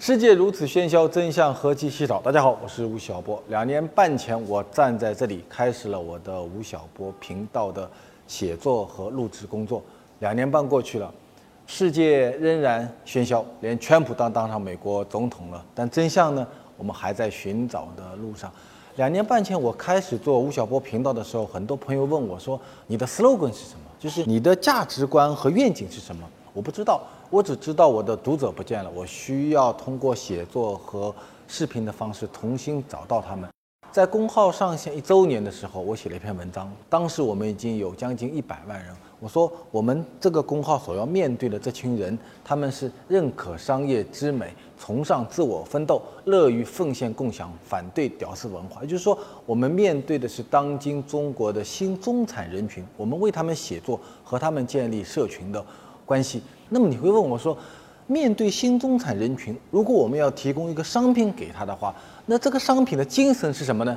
[0.00, 2.20] 世界如此喧嚣，真相何其稀少。
[2.20, 3.42] 大家好，我是吴晓波。
[3.48, 7.90] 两年半前，我站在这里开始了我的吴晓波频道的
[8.28, 9.82] 写作和录制工作。
[10.20, 11.12] 两年半过去了，
[11.66, 15.62] 世界仍然喧嚣，连川普当当上美国总统了。
[15.74, 16.46] 但真相呢？
[16.76, 18.48] 我们还在寻找的路上。
[18.94, 23.80] 两年半前，我开始做吴晓波频道的时候，很多朋友问我说：“你的 slogan 是什么？
[23.98, 26.24] 就是你的价值观和愿景是什么？”
[26.54, 27.02] 我不知道。
[27.30, 31.14] 我只知道我的读者不见了，我需要通过写作和
[31.46, 33.46] 视频的方式重新找到他们。
[33.92, 38.94] 在公号上线一周年的时候，我写了一篇文章，当时我们已经有将近一百万人。
[39.20, 48.80] 我说，我们这个公号所要面对的这群人，他们是认可商业之美，崇尚自我奋斗，乐于奉献共享，反对屌丝文化。
[48.80, 55.62] 也就是说，我们面对的是当今中国的新中产人群，我们为他们写作，和他们建立社群的
[56.08, 56.42] 关系。
[56.70, 57.56] 那么你会问我说，
[58.06, 61.94] 面对新中产人群，如果我们要提供一个商品给他的话，
[62.24, 63.94] 那这个商品的精神是什么呢？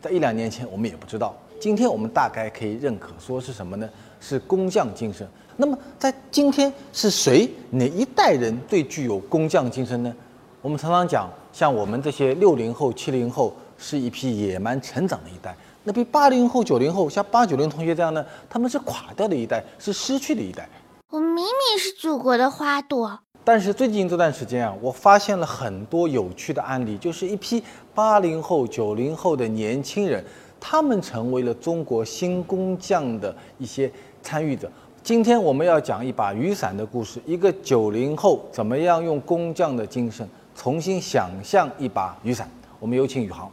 [0.00, 3.88] 在一两年前我们也不知道，今天我们大概可以认可说是什么呢？
[4.20, 5.24] 是工匠精神。
[5.56, 10.12] 那么在今天是谁哪一代人最具有工匠精神呢？
[10.60, 15.54] 我们常常讲，像我们这些六零后、七零后是一批野蛮成长的一代，
[15.84, 20.68] 那比八零后、九零后像八九零同学这样呢，他们是垮掉的一代，是失去的一代。
[21.12, 27.62] 我明明是祖国的花朵，但是最近这段时间啊，我发现了很多有趣的案例，就是一批
[27.94, 30.24] 八零后、九零后的年轻人，
[30.58, 34.72] 他们成为了中国新工匠的一些参与者。
[35.02, 40.26] 今天我们要讲一把雨伞的故事，一个九零后怎么样用工匠的精神
[40.56, 42.50] 重新想象一把雨伞。
[42.80, 43.50] 我们有请宇航。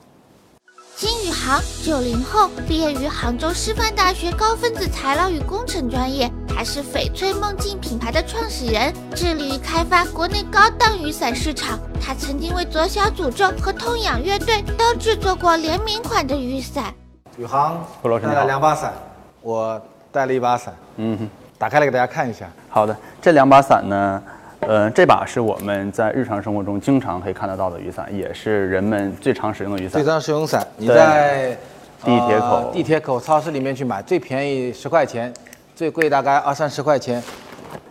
[1.00, 6.30] 金宇航，九零后，毕业于杭州师范大学高分子材料与工程专业。
[6.46, 11.80] 他是翡翠梦境品牌的创始人，致力于开发国内高档雨伞市场。
[12.02, 16.94] 他曾经为左小诅咒和痛痒乐队都制作过联名款的雨伞。
[17.38, 18.44] 宇航，胡老师你好。
[18.44, 18.94] 两把伞，
[19.42, 19.82] 我
[20.12, 22.46] 带了一把伞，嗯哼，打开来给大家看一下。
[22.68, 24.22] 好的，这两把伞呢？
[24.62, 29.94] 呃，这把是我们在日常生活中经常可以看得到的雨伞，也是人们最常使用的雨伞。
[29.94, 31.58] 最常使用伞，你在
[32.04, 35.34] 地铁口、地铁口、超市里面去买，最便宜十块钱，
[35.76, 37.22] 最贵大概二三十块钱。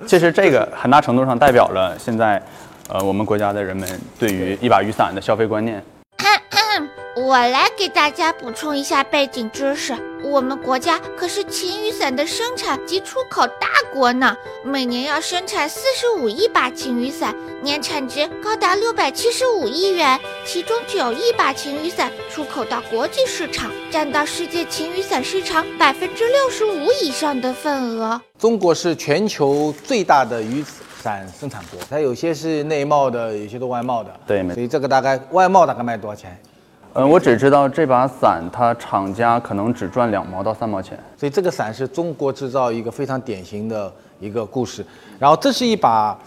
[0.06, 2.40] 其实这个很大程度上代表了现在，
[2.88, 5.82] 呃，我们国家的人们对于一把雨伞的消费观念。
[7.28, 9.94] 我来给大家补充一下背景知识。
[10.24, 14.34] 我们国家可是晴雨伞的生产及出口大国呢，
[14.64, 20.18] 每年要生产四十五亿把晴雨伞，年产值高达六百七十五亿元。
[20.46, 28.18] 其中九亿把晴雨伞出口到国际市场，占到世界晴雨伞市场百分之六十五以上的份额。
[28.38, 30.64] 中国是全球最大的雨
[31.02, 34.18] 伞生产国，它有些是内贸的，有些是外贸的。
[34.26, 36.34] 对，所以这个大概外贸大概卖多少钱？
[36.94, 40.98] 嗯，我只知道这把伞，它厂家可能只赚两毛到三毛钱。
[41.16, 44.84] 所以这个伞是中国制造一个非常典型的一个故事。
[45.18, 46.18] 然后这是一把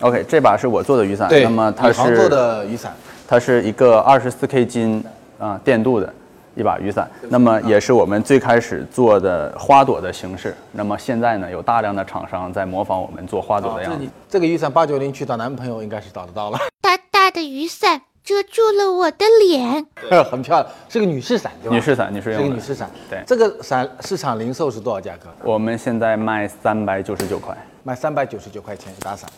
[0.00, 1.28] ，OK，这把是我做的雨伞。
[1.28, 2.94] 对，那么它是做的雨伞，
[3.26, 5.02] 它是一个二十四 K 金
[5.38, 6.12] 啊电镀的
[6.54, 7.10] 一把雨伞。
[7.28, 10.54] 那么也是我们最开始做的花朵的形式。
[10.70, 14.06] 那么现在呢，有大量的厂商在模仿我们做花朵的样子。
[14.28, 16.58] 这个雨伞八九零去找男朋友应该是找得到了。
[16.80, 18.02] 大大的雨伞。
[18.22, 19.84] 遮住了我的脸，
[20.24, 21.74] 很漂亮，是个女士伞，对吧？
[21.74, 22.44] 女士伞，女士用的。
[22.44, 23.22] 是个女士伞，对。
[23.26, 25.28] 这个伞市场零售是多少价格？
[25.42, 29.28] 我们现在卖三百九十九块，卖三百九十九块钱一把伞。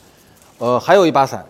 [0.59, 1.45] 呃，还有一把伞，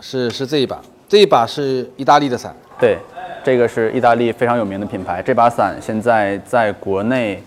[0.00, 2.54] 是是这一把，这一把是意大利的伞。
[2.78, 2.96] 对，
[3.44, 5.20] 这个是意大利非常有名的品牌。
[5.22, 7.42] 这把伞现在在国内，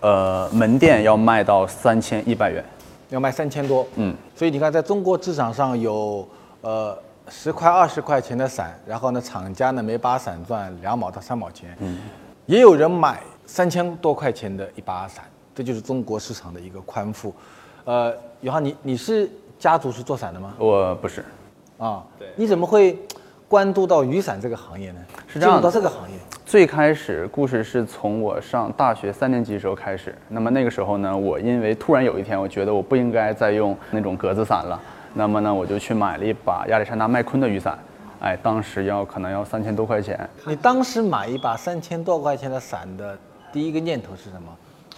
[0.00, 2.64] 呃，门店要卖到三千一百元，
[3.08, 3.86] 要卖三千多。
[3.96, 6.28] 嗯，所以你看，在中国市场上有，
[6.60, 6.96] 呃。
[7.30, 11.96] 十块二十块钱的伞，然后呢，厂家呢每把伞赚两毛到三毛钱，嗯，
[12.44, 15.24] 也有人买三千多块钱的一把伞，
[15.54, 17.32] 这就是中国市场的一个宽幅。
[17.84, 20.54] 呃，宇航，你你是家族是做伞的吗？
[20.58, 21.24] 我不是，
[21.78, 22.98] 啊，对，你怎么会
[23.48, 25.00] 关注到雨伞这个行业呢？
[25.28, 30.14] 是这样，到这个行业，最开始故事是从我上大学三年级的时候开始。
[30.28, 34.80] 那么那个时候呢，我因为突然有一天，我觉得我不应该再用那种格子伞了。
[35.12, 37.76] 那么呢，我就去买了一把亚历山大麦昆的雨伞，
[38.20, 40.28] 哎，当时要可能要三千多块钱。
[40.46, 43.18] 你当时买一把三千多块钱的伞的
[43.52, 44.48] 第一个念头是什么？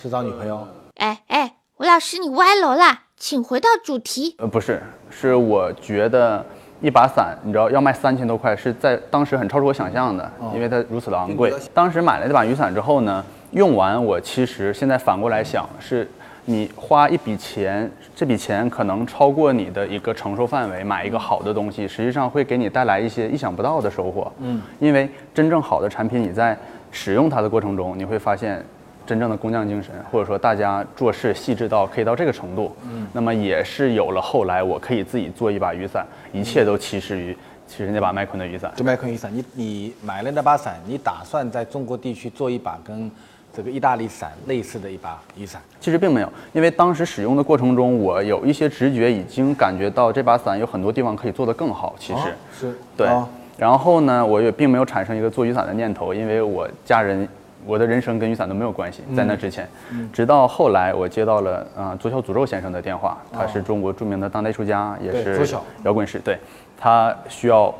[0.00, 0.66] 是找女朋友？
[0.96, 4.34] 哎哎，吴老师你歪楼啦，请回到主题。
[4.38, 6.44] 呃，不是，是我觉得
[6.82, 11.54] 一把伞，你知道要卖三千多块，是在当时很超出我想象的，因为它如此的昂贵。
[11.72, 16.06] 当时买了这把雨伞之后呢，用完我其实现在反过来想是。
[16.44, 24.32] 你花一笔钱，这笔钱可能超过你的一个承受范围，买一个好的东西，实际上会给你带来一些意想不到的收获。
[24.40, 26.56] 嗯，因为真正好的产品，你在
[26.90, 28.64] 使用它的过程中，你会发现
[29.06, 32.74] 真正的工匠精神，或者说大家做事细致到可以到这个程度。
[32.90, 37.36] 嗯，那么也是有了后来我可以自己做一把雨伞，一切都起始于
[37.68, 38.72] 其实那把麦昆的雨伞。
[38.76, 43.10] 就麦昆雨伞，你你买了那把伞，你打算在中国地区做一把跟
[43.54, 45.60] 这个意大利伞类似的一把雨伞？
[45.80, 51.94] 其实并没有，因为当时使用的过程中，我有一些直觉，已经感觉到这把伞有很多地方可以做得更好。
[51.98, 53.28] 其实，哦是对哦。
[53.58, 57.28] 然后呢，我也并没有产生一个做雨伞的念头，因为我家人，
[57.66, 59.02] 我的人生跟雨伞都没有关系。
[59.14, 59.68] 在那之前，
[60.12, 66.38] 直到后来我接到了啊、呃左小诅咒先生的电话，他是中国著名的当代艺术家，也是摇滚师，对，
[66.76, 67.72] 他需要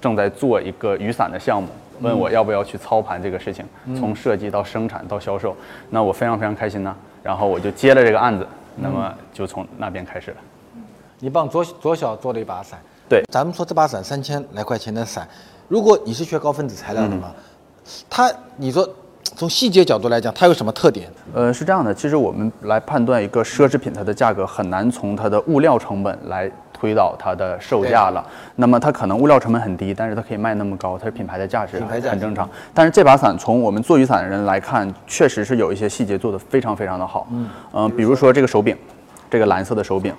[0.00, 1.68] 正在做一个雨伞的项目，
[2.00, 3.64] 问我要不要去操盘这个事情，
[3.98, 5.56] 从设计到生产到销售，
[5.90, 10.36] 那我非常非常开心呢，然后我就接了这个案子，那么就从那边开始了。
[11.18, 12.78] 你帮左左小做了一把伞。
[13.08, 15.28] 对咱们说这把伞三千来块钱的伞，
[15.68, 17.32] 如果你是学高分子材料的嘛，
[18.08, 18.88] 它你说
[19.22, 21.10] 从细节角度来讲，它有什么特点？
[21.34, 26.50] 呃，是这样的，其实我们来判断一个奢侈品它的价格，很难从它的物料成本来
[26.80, 28.24] 推导它的售价了。
[28.56, 32.48] 那么它可能物料成本很低，但是它可以卖那么高，它是品牌的价值，很正常。
[32.72, 37.28] 但是这把伞从我们做雨伞的人来看，确实是有一些细节做得非常非常的好。
[37.74, 38.74] 嗯、比如说这个手柄，
[39.28, 40.14] 这个蓝色的手柄，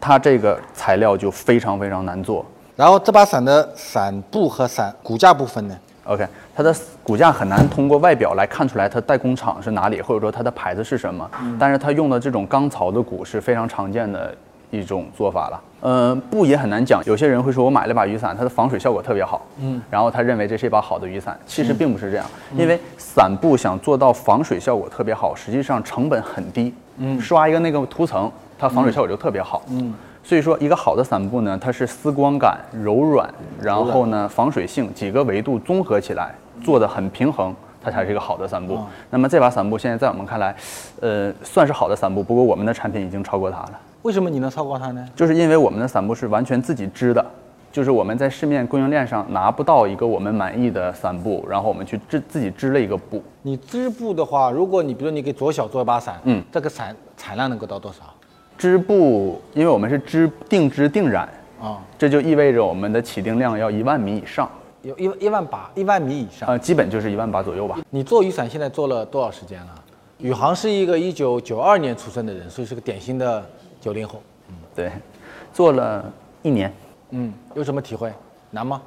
[0.00, 2.44] 它这个材料就非常非常难做。
[2.74, 6.26] 然后这把伞的伞布和伞骨架部分呢？OK，
[6.56, 11.30] 它的骨架很难通过外表来看出来它代工厂是哪里，或者说它的牌子是什么。
[11.58, 14.34] 但是它用的这种钢槽的骨是非常常见的
[14.70, 15.60] 一种做法了。
[15.82, 17.02] 嗯，布也很难讲。
[17.06, 22.26] 有些人会说我买了把雨伞，它的防水效果特别好，嗯，然后他认为这是一把好的雨伞，其实并不是这样。
[22.54, 29.94] 因为伞布想做到防水效果特别好，实际上成本很低，嗯，刷一个那个涂层，它防水效果就特别好，嗯。
[30.22, 33.26] 所以说，一个好的伞布呢，它是丝光感、柔软，
[33.58, 38.78] 然后呢，防水性几个维度综合起来，做的很平衡，它才是一个好的伞布。
[39.08, 40.54] 那么这把伞布现在在我们看来，
[41.00, 45.06] 呃，算是好的伞布，不过我们的产品已经超过它了，为什么你能超过它呢？
[45.14, 47.24] 就是因为我们的伞布是完全自己织的。
[47.72, 58.12] 就是我们在市面供应链上拿不到一个我们满意的伞布，然后我们去织自己织了一个布，你织布的话，如果你比如你给左小做一把伞，嗯，这个伞产量能够到多少？
[58.58, 61.28] 织布，因为我们是织定织定染，
[61.62, 64.50] 啊、这就意味着我们的起订量要一万米以上，
[64.82, 66.48] 有一一万把，一万米以上。
[66.48, 67.78] 呃，基本就是一万把左右吧。
[67.90, 69.68] 你做雨伞现在做了多少时间了？
[70.18, 73.46] 宇航是一个一九九二年出生的人，所以是个典型的
[73.80, 74.22] 九零后。
[74.48, 74.90] 嗯对，
[75.52, 76.04] 做了
[76.42, 76.72] 一年，
[77.10, 78.12] 嗯，有什么体会？
[78.50, 78.82] 难吗？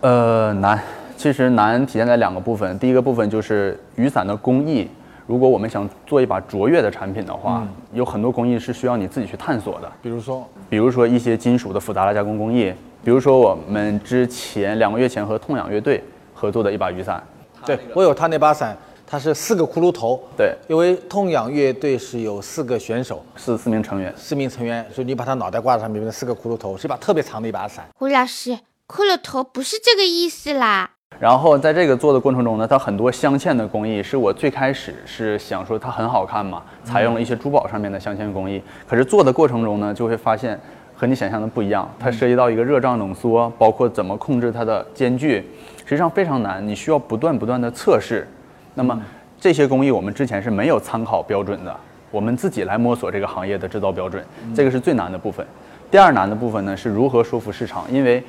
[0.00, 0.78] 呃，难，
[1.16, 2.78] 其实难体现在两个部分。
[2.78, 4.88] 第一个部分就是雨伞的工艺，
[5.26, 9.90] 如果我们想做一把卓越的产品的话，有很多工艺是需要你自己去探索的。
[10.02, 12.72] 比如说，比如说一些金属的复杂的加工工艺，
[13.02, 16.02] 比如说我们之前两个月前和痛仰乐队
[16.34, 17.22] 合作的一把雨伞，
[17.64, 20.20] 对我有他那把伞，它是四个骷髅头。
[20.36, 24.12] 对，因为痛仰乐队是有四个选手，四四名成员。
[24.16, 27.84] 四名成员，所以你把他脑袋挂在上面，变成四个骷髅头，是一把特别长的一把伞。
[27.96, 28.58] 胡老师，
[28.88, 30.90] 骷髅头不是这个意思啦。
[31.18, 38.60] 然后在这个做的过程中呢，它很多镶嵌的工艺是我最开始是想说它很好看嘛，采用了一些珠宝上面的镶嵌工艺。
[38.86, 40.60] 可是做的过程中呢，就会发现
[40.94, 45.36] 和你想象的不一样，它涉及到一个热胀冷缩，包括怎么控制它的间距，
[45.84, 48.28] 实际上非常难，你需要不断不断的测试。
[48.76, 49.02] 那么
[49.40, 51.74] 这些工艺我们之前是没有参考标准的，
[52.10, 54.22] 我们自己来摸索这个行业的制造标准，
[54.54, 55.44] 这个是最难的部分。
[55.90, 58.22] 第二难的部分呢是如何说服市场，因为，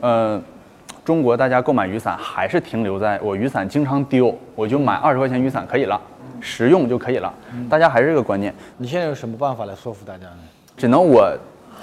[0.00, 0.40] 呃，
[1.04, 6.00] 中国大家购买雨伞还是停留在我雨伞经常丢，我就买二十块钱雨伞可以了，
[6.40, 7.32] 实用就可以了，
[7.70, 8.52] 大家还是这个观念。
[8.78, 10.38] 你现在有什么办法来说服大家呢？
[10.76, 11.32] 只能我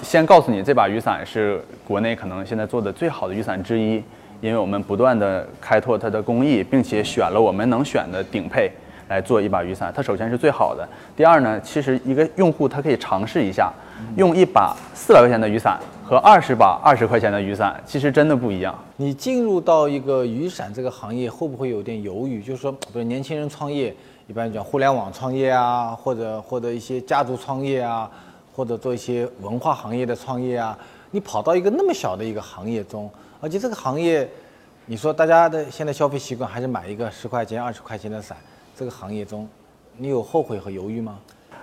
[0.02, 4.02] 先告诉你，这把雨伞是国内可能现在做的最好的雨伞之一，
[4.42, 8.68] 因为我们不断的开拓它的工艺，并且选了我们能选的顶配
[9.08, 9.92] 来做一把雨伞。
[9.94, 13.72] 它首先是最好的，第二呢，其实一个用户他可以尝试一下，
[14.16, 18.76] 用一把四百块钱的雨伞和二十把二十块钱的雨伞，其实真的不一样。
[18.96, 22.42] 你进入到一个雨伞这个行业，会不会有点犹豫？
[22.42, 23.94] 就是说，比如年轻人创业，
[24.26, 28.10] 一般讲互联网创业啊，或者或者一些家族创业啊，
[28.52, 30.76] 或者做一些文化行业的创业啊，
[31.12, 33.08] 你跑到一个那么小的一个行业中，
[33.42, 34.28] 而且这个行业，
[34.86, 38.38] 你说大家的现在消费习惯还是买一个十块钱、二十块钱的伞，
[38.76, 39.48] 这个行业中，
[39.96, 41.18] 你有后悔和犹豫吗？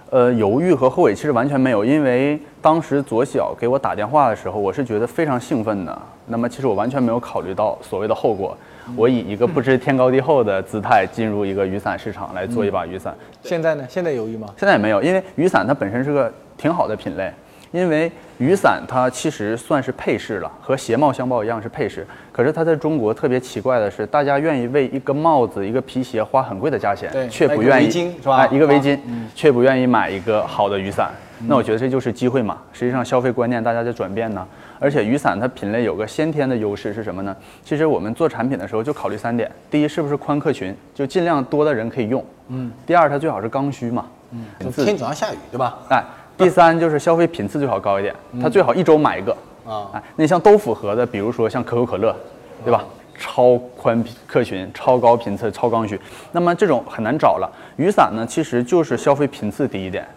[0.09, 6.01] 呃，犹豫和后悔其实完全没有，因为当时左小给我打电话的时候，我是觉得非常兴奋的。
[6.25, 8.57] 那么其实我完全没有考虑到所谓的后果，
[8.97, 13.15] 我以一个不知天高地厚的姿态进入一个雨伞市场来做一把雨伞。
[13.41, 13.87] 现在呢？
[13.89, 14.53] 现在犹豫吗？
[14.57, 17.31] 现在也没有，因为雨伞它本身是个挺好的品类。
[17.71, 22.05] 因为雨伞它其实算是配饰了，和鞋帽、箱包一样是配饰。
[22.31, 28.37] 可是它在中国特别奇怪的是，大家愿意为一个帽子、一个皮鞋花很贵的价钱，却不愿意围巾是吧？
[28.37, 28.97] 哎，一个围巾，
[29.35, 31.11] 却不愿意买一个好的雨伞。
[31.47, 32.57] 那我觉得这就是机会嘛。
[32.73, 34.45] 实际上消费观念大家在转变呢。
[34.79, 37.35] 而且雨伞它品类有个先天的优势是什么呢？
[37.63, 45.77] 其实我们做产品的时候就考虑三点：第一，是不是宽客群，就尽量多的人可以用；嗯，第二，它最好是刚需嘛，嗯，天总要下雨对吧？
[45.89, 46.03] 哎。
[46.39, 49.35] 第三就是消费频次最好高一点，它最好一周买一个
[49.67, 49.91] 啊。
[49.93, 52.15] 哎，那像都符合的，比如说像可口可乐，
[52.63, 52.85] 对吧？
[53.19, 55.99] 超宽客群、超高频次、超刚需，
[56.31, 57.51] 那么这种很难找了。
[57.75, 60.07] 雨伞呢，其实就是消费频次低一点，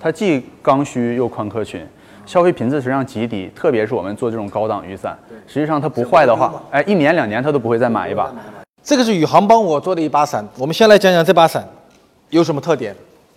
[0.00, 1.86] 它既刚需又宽客群，
[2.26, 3.48] 消费频次实际上极低。
[3.54, 5.16] 特别是我们做这种高档雨伞，
[5.46, 8.34] 实际上它不坏的话，哎，一年两年它都不会再买一把。
[8.82, 11.64] 这个是宇航帮我做的一把伞，我们先来讲讲这把伞
[12.30, 12.92] 有什么特点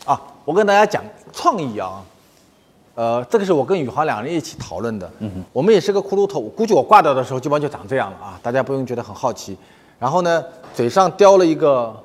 [0.05, 0.19] 啊？
[0.43, 2.01] 我跟大家讲创意啊。
[2.95, 5.09] 呃，这个是我跟宇航两人一起讨论的。
[5.19, 9.57] 嗯哼，我们也是个骷髅头，估计我挂掉的时候基本上就长这样了啊，大家不用觉得很好奇。
[9.99, 10.43] 然后呢，
[10.73, 11.95] 嘴上叼了一个，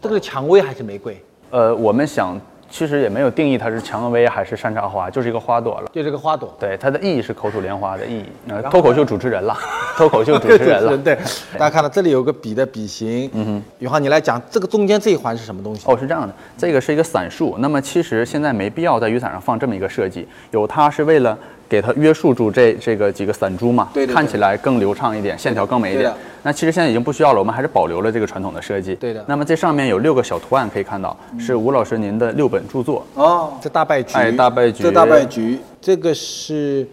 [0.00, 1.22] 这个是蔷薇还是玫瑰？
[1.50, 2.38] 呃，我们想。
[2.70, 6.54] 其实也没有定义它是蔷薇还是山茶花，就是一个花朵了，就这个花朵。
[6.60, 8.24] 对，它的意义是口吐莲花的意义。
[8.48, 9.56] 呃，脱口秀主持人了，
[9.96, 10.96] 脱口秀主持人了。
[10.98, 11.16] 对，
[11.54, 13.30] 大家看到这里有个笔的笔形。
[13.32, 15.90] 嗯哼，宇航，你来讲这个中间这一环是什么东西？
[15.90, 17.56] 哦，是这样的，这个是一个伞树。
[17.58, 21.36] 那么其实现在没必要在雨伞上放这么一个设计，有它是为了。
[21.68, 26.10] 给它约束住这这个几个散珠嘛，看起来更流畅一点，线条更美一点。
[26.42, 28.94] 那其实现在已经不需要了，我们还是保留了这个传统的设计。
[28.94, 29.22] 对的。
[29.28, 33.06] 那么这上面有六个小图案，可以看到是吴老师您的六本著作。
[33.14, 34.14] 哦，这大败局。
[34.14, 34.82] 哎，大败局。
[34.82, 36.88] 这大败局，这个是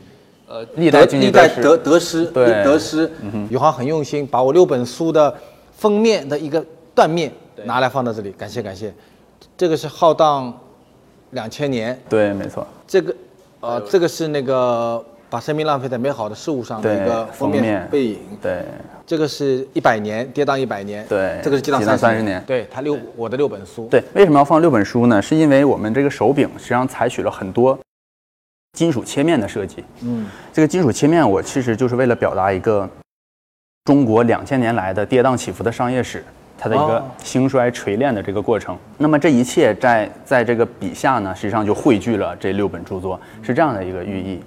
[0.48, 3.10] 呃历代历代得得失，对得失。
[3.50, 5.34] 宇航很用心，把我六本书的
[5.72, 7.32] 封面的一个断面
[7.64, 8.94] 拿来放到这里，感谢感谢。
[9.56, 10.54] 这个是浩荡
[11.32, 11.98] 两千年。
[12.10, 12.68] 对，没错。
[12.86, 13.16] 这个。
[13.66, 18.20] 呃，这个是那个把生命浪费在美好的事物上的一个封面背影。
[18.42, 18.64] 对，
[19.08, 21.04] 这个是一百年跌宕一百年。
[21.08, 22.44] 对，这个是跌宕三十年。
[22.46, 23.88] 对，他六我的六本书。
[23.90, 25.20] 对，为什么要放六本书呢？
[25.20, 27.78] 是因为我们这个手柄实际上采取了很多
[28.78, 29.84] 金属切面的设计。
[30.02, 32.88] 嗯，这个金属切面我其实就是为了表达一个
[33.86, 36.24] 中国两千年来的跌宕起伏的商业史。
[36.58, 44.40] 它的一个兴衰锤炼的这个过程，那么这一切在在这个笔下呢，实际上就汇聚了这六本著作，是这样的一个寓意，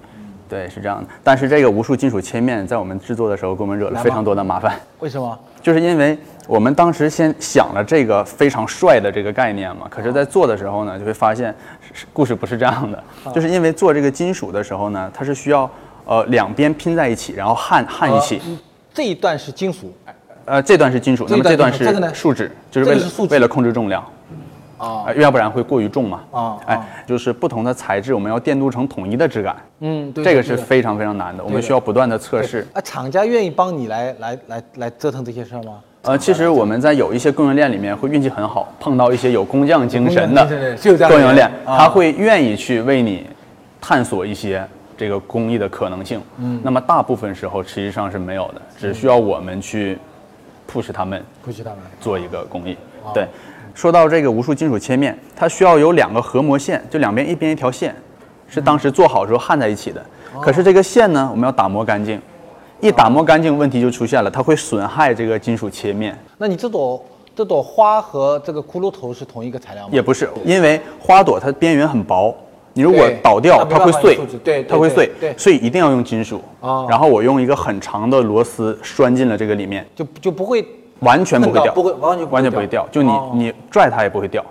[0.47, 1.09] 对，是这样的。
[1.23, 4.79] 但是这个无数金属切面在我们制作的时候，给我们惹了非常多的麻烦。
[4.99, 5.37] 为什么？
[5.61, 11.53] 就是因为我们当时先想了这个非常帅的这个概念嘛，可是，在做的时候呢，就会发现
[12.11, 15.69] 故事不是这样的，就是因为做这个金属的时候呢，它是需要
[16.05, 18.41] 呃两边拼在一起，然后焊焊一起。
[18.93, 19.93] 这一段是金属。
[20.49, 24.03] 呃，这段是金属，那么这段是树脂，就是为了为了控制重量，
[24.79, 32.67] 啊，要不然会过于重嘛，啊，哎，就是不同的材质，我们要电镀成统一的质感，嗯，对这个是非常非常难的，我们需要不断的测试。
[32.73, 35.79] 啊，厂家愿意帮你来来来来折腾这些事儿吗？
[36.01, 40.47] 呃，其实我们在有一些供应链里面会运气很好，碰到一些有工匠精神的
[41.07, 43.27] 供应链，他会愿意去为你
[43.79, 46.19] 探索一些这个工艺的可能性。
[46.39, 49.95] 嗯，那么大部分时候实际上是没有的，只需要我们去。
[50.69, 52.77] Push 他们，push 他们做一个工艺。
[53.13, 53.27] 对，
[53.73, 57.95] 说到这个无数金属切面，它需要有两个合模线，就两边一边一条线，
[58.47, 60.05] 是当时做好时候焊在一起的。
[60.41, 62.21] 可是这个线呢，我们要打磨干净，
[62.79, 66.17] 一打磨干净，问题就出现了，它会损害这个金属切面。
[66.37, 67.03] 那你这朵
[67.35, 69.89] 这朵花和这个骷髅头是同一个材料吗？
[69.91, 72.35] 也不是，因为花朵它边缘很薄。
[72.79, 76.41] 你如果倒掉，它会碎，对，它会碎，所以一定要用金属。
[76.61, 80.65] 啊，然后我用一个很长的螺丝拴进了这个里面，就就不会
[81.01, 84.41] 完全不会掉，不会完全完全不会掉，就你你拽它也不会掉，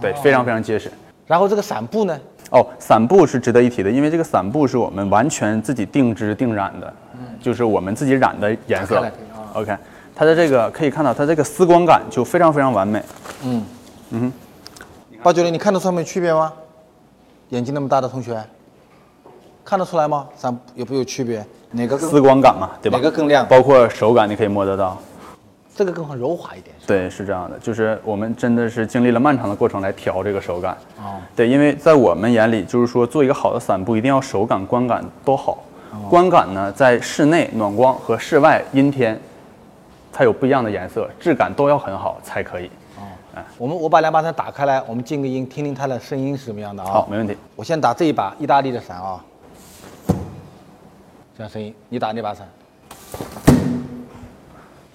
[0.00, 0.88] 对，非常非常结实。
[1.26, 2.16] 然后这个伞布呢？
[2.52, 9.04] 哦，伞布是值得一提的，因为这个伞布是我们完全自己定制定染的，嗯，就是我们自己染的颜色。
[9.54, 9.76] OK，
[10.14, 13.02] 它的这个可以看到，它这个丝光感就非常非常完美。
[13.42, 13.64] 嗯
[14.10, 14.32] 嗯哼，
[15.24, 16.52] 八九零，你看到上面区别吗？
[17.50, 18.42] 眼睛那么大的同学，
[19.64, 20.28] 看得出来吗？
[20.36, 21.44] 咱有没有区别？
[21.70, 22.98] 哪个更丝光感嘛，对吧？
[22.98, 23.46] 哪个更亮？
[23.46, 24.98] 包括手感，你可以摸得到。
[25.74, 26.74] 这个更柔滑一点。
[26.86, 30.76] 对，是这样的，就是我们真的是经历了漫长的过程来调这个手感。
[30.98, 31.20] 哦。
[31.36, 35.62] 对，因为在我们眼里，就是说做一个好的伞布，一定要手感、观感都好。
[36.10, 39.18] 观感呢，在室内暖光和室外阴天，
[40.12, 42.70] 它有不一样的颜色，质感都要很好才可以。
[43.56, 46.90] 我们我把两把伞打开来，我们静个音，听听它的声音是什么样的啊？
[46.90, 47.36] 好，没问题。
[47.56, 49.24] 我先打这一把意大利的伞啊，
[51.36, 51.74] 这样声音。
[51.88, 52.48] 你打那把伞，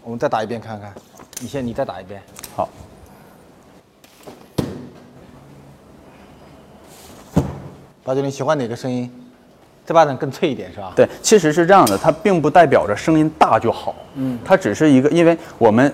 [0.04, 0.94] 我们再打一遍看看。
[1.42, 2.22] 你先，你再打一遍。
[2.56, 2.70] 好，
[8.04, 9.12] 八九零喜欢哪个声音？
[9.86, 10.94] 这把伞更脆一点是吧？
[10.96, 15.94] 对，其实是这样的，它并不代表着声音大就好，嗯，它只是一个，因为我们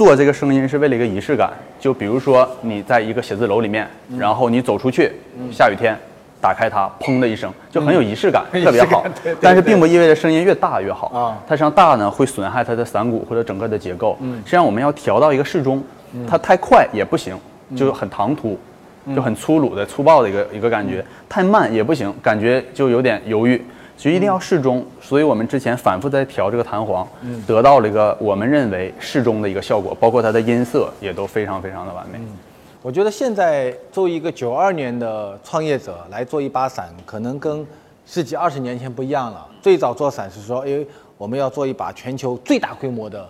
[0.00, 5.12] 做这个声音是为了一个仪式感，就比如说你在一个写字楼里面，然后你走出去，
[5.52, 5.94] 下雨天，
[6.40, 9.04] 打开它，砰的一声，就很有仪式感，特别好。
[9.42, 11.36] 但是并不意味着声音越大越好啊。
[11.46, 15.84] 它实际上大呢会损害它的伞骨或者整个的结构，实际上我们要调到一个适中，
[16.26, 17.38] 它太快也不行，
[17.76, 18.58] 就很唐突。
[19.14, 23.60] 就很粗鲁的、粗暴的一个一个感觉，太慢也不行，感觉就有点犹豫，
[24.00, 24.82] 所以一定要适中。
[24.98, 27.06] 所以我们之前反复在调这个弹簧，
[27.46, 32.18] 得到了一个我们认为适中的一个效果，包括它的音色也都非常非常的完美。
[32.80, 37.66] 我觉得现在作为一个九二年的创业者来做一把伞，可能跟
[38.06, 39.46] 十几二十年前不一样了。
[39.60, 40.82] 最早做伞是说，哎，
[41.18, 43.28] 我们要做一把全球最大规模的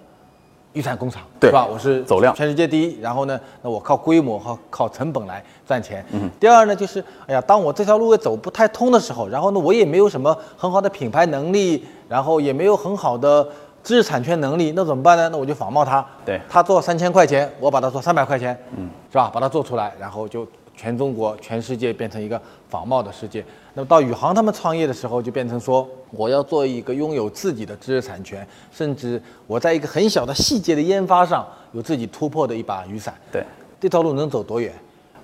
[0.73, 1.67] 雨伞工厂，对吧？
[1.67, 3.01] 我是走量全世界第一。
[3.01, 6.05] 然后呢，那我靠规模和靠成本来赚钱。
[6.39, 13.45] 第二呢，就是哎呀，当我这条路也走不太通的时候，然后呢，我也没有什么很好的品牌能力，然后也没有很好的
[13.83, 15.29] 知识产权能力，那怎么办呢？
[15.33, 16.05] 那我就仿冒他。
[16.25, 19.29] 对他做三千块钱，我把它做三百块钱，嗯，是吧？
[19.35, 20.47] 把它做出来，然后就
[20.81, 23.45] 全中国、全世界变成一个仿冒的世界。
[23.75, 33.13] 那么到宇航他们创业的时候，就变成说，我要做一个拥有自己的知识产权，甚至我在一个很小的细节的研发上有自己突破的一把雨伞。
[33.31, 33.45] 对，
[33.79, 34.73] 这条路能走多远？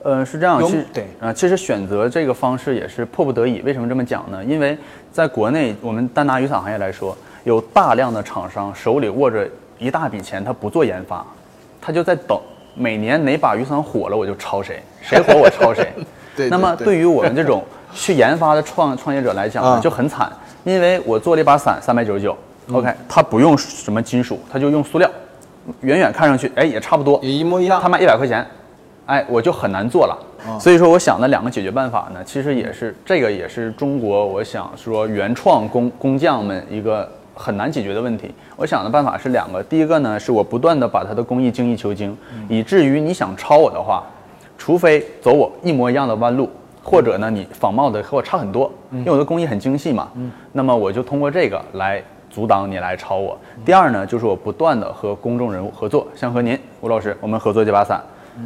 [0.03, 0.61] 呃，是这样，
[0.93, 3.63] 对啊、其实选择这个方式也是迫不得已。
[3.63, 4.45] 为什么这么讲呢？
[4.45, 4.77] 因为
[5.11, 9.49] 在国内，我们单拿雨伞行业来说，有大量的厂商手里握着
[9.79, 11.27] 一大笔钱，他不做研发，
[11.81, 12.39] 他就在等
[12.77, 15.93] 每年哪把雨伞火了，我就抄谁， 谁火我抄谁。
[16.37, 17.65] 对对那么对对于我们这种
[17.95, 20.31] 去研发的创创业者来讲呢啊， 就很惨，
[20.65, 22.37] 因为我做了一把伞，三百九十九
[22.71, 25.11] ，OK，它不用什么金属，它就用塑料，
[25.81, 28.47] 远远看上去，哎，也差不多，也一模一样他卖一百块钱，
[29.07, 30.19] 哎，我就很难做了。
[30.61, 38.35] 所以说，我想的两个解决办法呢，其实也是这个也是中国我想说原创工工匠们一个很难解决的问题。
[38.57, 42.17] 我想的办法是两个，第一个呢，是我不断的把它的工艺精益求精，
[42.49, 44.03] 以至于你想抄我的话，
[44.59, 46.51] 除非走我一模一样的弯路。
[46.89, 50.09] 或者呢，你仿冒的和我差很多，因为我的工艺很精细嘛，
[50.53, 53.37] 那么我就通过这个来阻挡你来抄我。
[53.65, 58.01] 第二呢，就是我不断的和公众人物合作，像和您吴老师，我们合作这把伞，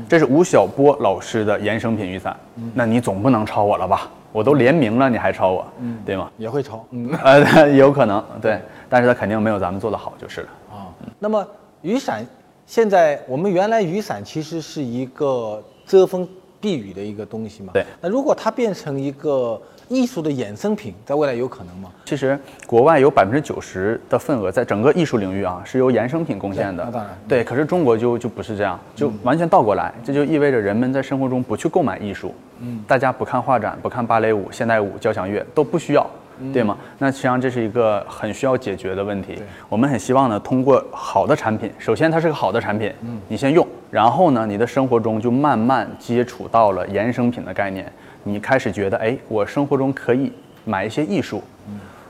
[0.09, 2.37] 这是吴晓波老师的衍生品雨伞，
[2.74, 4.11] 那你总不能抄我了吧？
[4.33, 5.66] 我都联名了，你还抄我，
[6.07, 6.31] 对吗？
[6.38, 10.48] 也会抄，嗯 呃，有可能，对，但是它肯定没有咱们做的好，就是了。
[10.70, 10.87] 啊。
[11.18, 11.44] 那么
[11.83, 12.24] 雨伞，
[12.64, 16.29] 现在我们原来雨伞其实是一个遮风
[16.61, 17.72] 避雨的一个东西嘛。
[17.72, 17.85] 对。
[18.00, 21.90] 那如果它变成一个艺术的衍生品，在未来有可能吗？
[22.05, 27.42] 其实国外有百分之九十的份额在整个艺术领域啊是由衍生品贡献的对那当然，对。
[27.44, 36.09] 可是中国就就不是这样，就完全倒过来，这就意味着人们在生活中不去购买艺术，嗯，大家不看画展，不看芭蕾舞、现代舞、交响乐都不需要。
[36.55, 36.74] 对吗？
[36.96, 39.42] 那实际上这是一个很需要解决的问题。
[39.68, 50.33] 我们很希望呢，通过好的产品，首先它是个好的产品，嗯，你先用，然后呢，你的生活中就慢慢接触到了衍生品的概念，你开始觉得，哎，我生活中可以
[50.64, 51.42] 买一些艺术，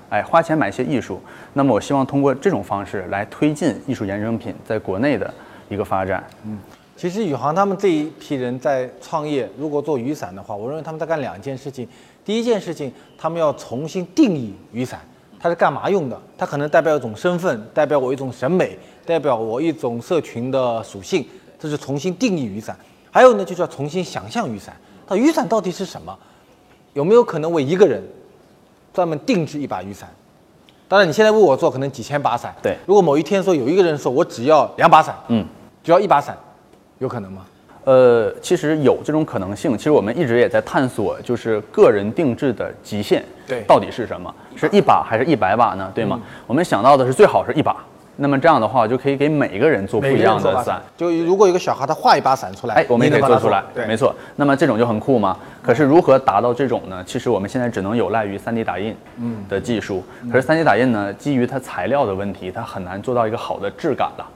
[0.08, 1.20] 哎，花钱买一些艺术。
[1.52, 5.32] 那么我希望通过这种方式来推进艺术衍生品在国内的
[5.68, 6.24] 一个发展。
[6.44, 6.58] 嗯
[6.96, 11.88] 其实宇航他们这一批人在创业，如果做雨伞的话，我认为他们在干两件事情。
[12.26, 15.00] 第一件事情，他们要重新定义雨伞，
[15.38, 16.20] 它是干嘛用的？
[16.36, 21.26] 它可能代表一种身份，代表我一种审美，代表我一种社群的属性，
[21.58, 22.76] 这是重新定义雨伞。
[23.10, 24.76] 还有呢，就是要重新想象雨伞。
[25.10, 26.16] 那雨伞到底是什么？
[26.92, 28.00] 有没有可能我一个人
[28.94, 30.08] 专门定制一把雨伞？
[30.86, 32.54] 当然，你现在为我做可能几千把伞。
[32.62, 35.44] 对如果某一天说有一个人说我只要两把伞，嗯，
[35.82, 36.36] 只要一把伞，
[36.98, 37.44] 有可能吗？
[37.84, 39.76] 呃，其实有这种可能性。
[39.76, 44.32] 其实我们一直也在探索，就是个人定制的极限，对到底是什么？
[44.54, 45.90] 是一把还是一百把呢？
[45.92, 46.20] 对吗？
[46.46, 47.84] 我们想到的是最好是一把。
[48.20, 50.80] 那么这样的话，就可以给每一个人做不一样的伞。
[50.94, 54.14] 就如果有个小孩他画一把伞出来，哎，我们也可以做出来，对，没错。
[54.36, 55.36] 那么这种就很酷嘛。
[55.62, 57.02] 可是如何达到这种呢？
[57.04, 58.94] 其实我们现在只能有赖于 3D 打印
[59.48, 60.04] 的技术。
[60.30, 64.26] 可是 3D 打印呢，基于它材料的问题，它很难做到一个好的质感了。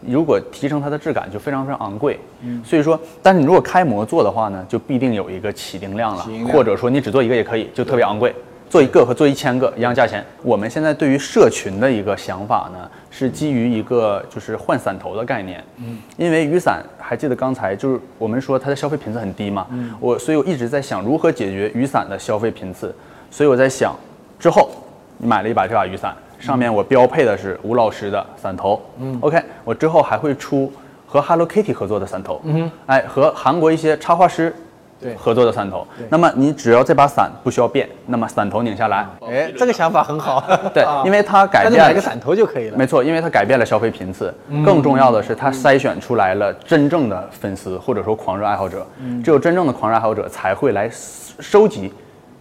[0.00, 2.18] 如果提升它的质感，就非常非常昂贵。
[2.64, 8.34] 所以说，但是你如果开模做的话呢，就必定有一个起订量了，量或者说你只做一个也可以，就特别昂贵。
[8.70, 10.24] 做一个和做一千个一样价钱。
[10.42, 15.62] 我们现在对于社群的一个想法呢，是基于一个就是换伞头的概念。
[15.78, 22.94] 嗯，因为雨伞还记得刚才就是我们说它的消费频次很低嘛，嗯，我所以我一直在想如何解决雨伞的消费频次，
[23.28, 23.92] 所以我在想，
[24.38, 24.70] 之后
[25.18, 28.80] 你买了一把这把雨伞，上面我标配的是吴老师的伞头。
[29.00, 30.72] 嗯，OK，我之后还会出
[31.08, 32.40] 和 Hello Kitty 合作的伞头。
[32.44, 34.69] 嗯，哎，和韩国一些插画师对
[35.16, 35.86] 合作的伞头。
[36.08, 40.42] 那么你只要这把伞不需要变，那么伞头拧下来，哎，这个想法很好。
[40.74, 42.76] 对啊，因为它改变了买个伞头就可以了。
[42.76, 44.32] 没错，因为它改变了消费频次，
[44.64, 48.86] 更重要的是它筛选出来了真正的粉丝或者说狂热爱好者。
[49.24, 50.90] 只有真正的狂热爱好者才会来
[51.38, 51.92] 收集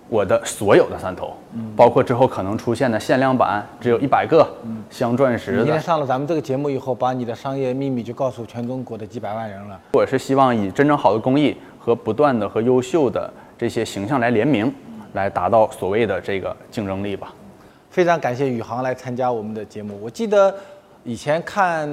[0.09, 1.33] 我的所有的三头，
[1.75, 4.47] 包括之后可能出现的限量版，只有一百个
[4.89, 5.79] 镶钻石的今天。
[5.79, 9.79] 上了咱们这个节目以后，把你的商业秘密就告诉全中国的几百万人了。
[9.93, 14.73] 我是希望以真正好的工艺和不断的和优秀的这些形象来联名，
[15.13, 17.31] 来达到所谓的这个竞争力吧。
[17.91, 19.99] 非常感谢宇航来参加我们的节目。
[20.01, 20.53] 我记得
[21.03, 21.87] 以前看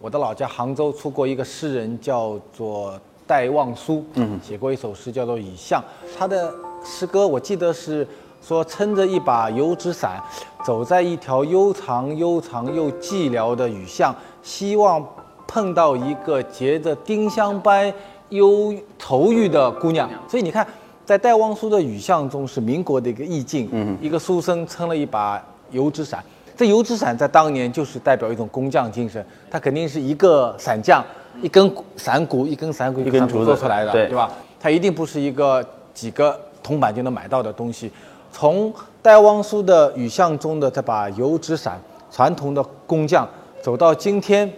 [0.00, 5.82] 我的老家杭州出过一个诗人，叫做戴望舒，嗯，写过一首诗叫做《雨巷》。
[6.18, 6.52] 他的
[6.86, 8.06] 诗歌我记得是
[8.40, 10.22] 说撑着一把油纸伞，
[10.64, 15.04] 走在一条悠长悠长又寂寥的雨巷，希望
[15.46, 17.92] 碰到一个结着丁香般
[18.28, 20.08] 忧愁郁的姑娘。
[20.28, 20.66] 所以你看。
[21.06, 26.20] 在戴望舒的雨巷中是民国的一个意境，嗯，一个书生撑了一把油纸伞，
[26.56, 31.04] 这油纸伞在当年就是代表一种工匠精神，它肯定是一个伞匠，
[31.40, 34.28] 一根伞骨，一根伞骨，一根竹子做出来的，对对吧？
[34.58, 37.88] 它一定不是一个几个铜板就能买到的东西。
[38.32, 43.26] 从戴望舒的雨巷中的这把油纸伞，传统的工匠，
[43.62, 44.52] 走到今天，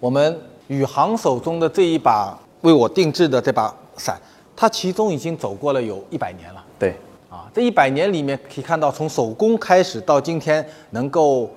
[0.00, 4.18] 我们宇航手中的这一把为我定制的这把伞，
[4.56, 6.64] 它其中已经走过了有一百年了。
[6.78, 6.96] 对，
[7.28, 11.48] 啊，这一百年里面可以看到，从手工开始到今天，能够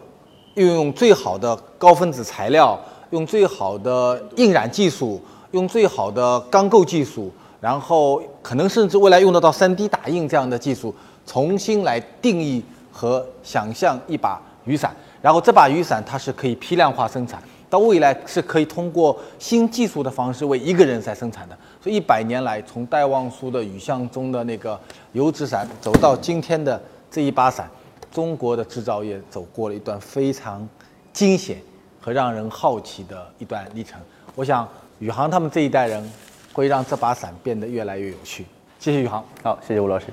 [0.55, 2.77] 运用最好的高分子材料，
[3.11, 5.19] 用最好的印染技术，
[5.51, 7.31] 用最好的钢构技术，
[7.61, 10.93] 然后可能甚至未来用得到 3D 打印这样的技术，
[11.25, 14.93] 重新来定义和想象一把雨伞。
[15.21, 21.55] 然后这把雨伞它是可以批量化生产，到未来是可以通过新技术的方式为一个人在生产的。
[21.79, 24.79] 所以一百年来，从戴望舒的雨巷中的那个
[25.11, 27.69] 油纸伞，走到今天的这一把伞，
[28.11, 30.67] 中国的制造业走过了一段非常
[31.13, 31.61] 惊险
[31.99, 33.99] 和让人好奇的一段历程。
[34.33, 36.11] 我想宇航他们这一代人
[36.53, 38.45] 会让这把伞变得越来越有趣。
[38.79, 39.25] 谢谢宇航。
[39.43, 40.07] 好，谢谢吴老师。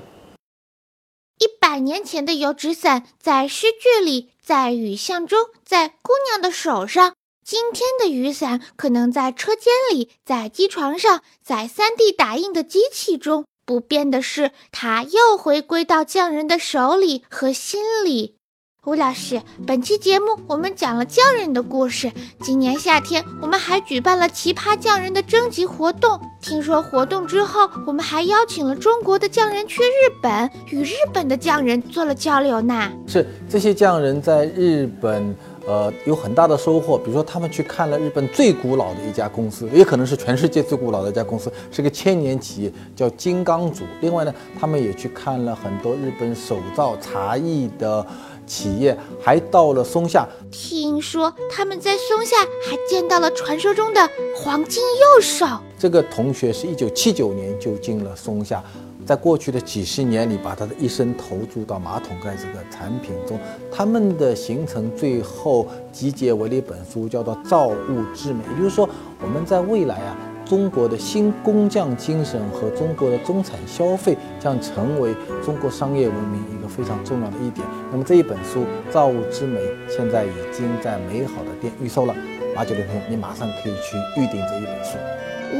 [1.39, 7.13] 一百年前的油纸伞，在诗句里，在雨巷中，在姑娘的手上。
[7.45, 13.45] 今天的雨伞可能在车间里，在机床上，在 3D 打印的机器中。
[13.65, 18.38] 不变的是，它又回归到匠人的手里和心里。
[18.85, 22.09] 吴老师，本期节目我们讲了匠人的故事。
[22.39, 26.17] 今年夏天，我们还举办了奇葩匠人的征集活动。
[26.39, 32.89] 听说活动之后，我们还邀请了中国的匠人去日本，与日本的匠人做了交流呢。
[33.05, 35.35] 是这些匠人在日本，
[35.67, 36.97] 呃，有很大的收获。
[36.97, 43.83] 比如说，他们去看了日本最古老的一家公司，也可能是全世界最古老的一家公司，是个千年企业，叫金刚组。
[43.99, 48.07] 另外呢，他们也去看了很多日本手造茶艺的
[48.49, 50.27] 企业，还到了松下。
[50.51, 52.35] 听说他们在松下
[52.67, 55.45] 还见到了传说中的黄金右手。
[55.77, 58.61] 这个同学是一九七九年就进了松下，
[59.05, 63.39] 在过去的几十年里，把他的一生投注到马桶盖这个产品中。
[63.71, 68.43] 他们的形成最后集结为了一本书，叫做《造物之美》。
[68.51, 68.89] 也就是说，
[69.21, 70.17] 我们在未来啊，
[70.49, 77.63] 中国的新工匠精神和中国的中产消费将成为中国商业文明一个非常重要的一点。
[77.91, 82.15] 那么这一本书《造物之美》现在已经在美好的店预售了，
[82.55, 84.97] 马九的朋友，你马上可以去预定这一本书。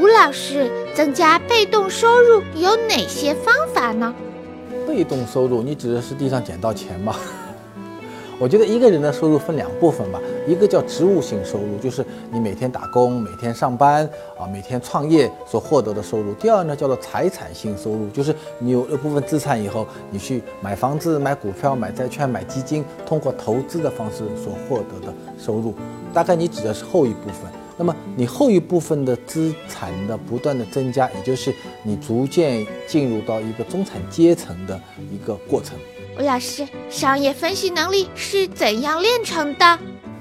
[0.00, 4.12] 吴老师，增加被动收入有哪些方法呢？
[4.88, 7.14] 被动收入，你指的是地上捡到钱吗？
[8.40, 25.74] 我觉得一个人的收入分两部分吧，一个叫职务性收入，就是你每天打工、每天上班啊、每天创业所获得的收入；第二呢，叫做财产性收入，就是你有了部分资产以后，你去买房子、买股票、买债券、买基金，通过投资的方式所获得的收入。
[26.14, 27.50] 大概你指的是后一部分。
[27.76, 34.78] 那么你后一部分的资产的不断的增加，也就是你逐渐进入到一个中产阶层的
[35.10, 35.78] 一个过程。
[36.20, 39.78] 吴老师，商业分析能力是怎样练成的？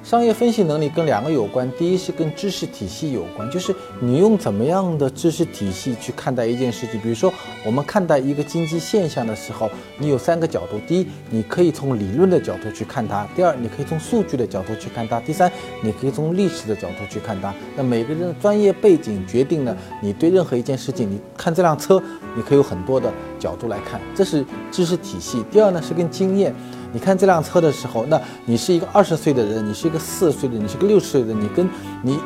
[0.10, 7.00] 商业分析能力跟两个有关，第一是跟知识体系有关，就是你用怎么样的知识体系去看待一件事情。
[7.00, 7.32] 比如说，
[7.64, 9.70] 我们看待一个经济现象的时候，
[10.00, 15.52] 你有三个角度：第一，你可以从理论的角度去看它；第二，你可以从数据的角度去看它；第三，
[15.84, 17.54] 你可以从历史的角度去看它。
[17.78, 22.02] 那每个人的专业背景决定了你对任何一件事情，你看这辆车，
[22.36, 25.46] 你可以有很多的角度来看，这是知识体系。
[25.52, 26.52] 第二呢，是跟经验。
[26.92, 31.70] 你看这辆车的时候，那你是一个二十岁的人，你是一个四十岁的，你是个六十岁的，你跟
[32.04, 32.20] 你，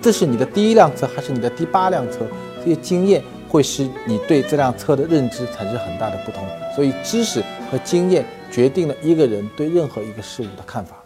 [0.00, 2.26] 这是你的第一辆车还是你的第八辆车？
[2.58, 6.46] 这些经验会使你对这辆车的认知产生很大的不同。
[6.74, 10.96] 所以知识和经验决定了一个人对任何一个事物的看法。